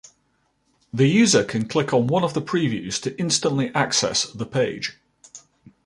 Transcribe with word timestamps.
The 0.91 1.05
user 1.05 1.43
can 1.43 1.67
click 1.67 1.93
on 1.93 2.07
one 2.07 2.23
of 2.23 2.33
the 2.33 2.41
previews 2.41 2.99
to 3.03 3.15
instantly 3.19 3.69
access 3.75 4.23
the 4.23 4.47
page. 4.47 4.97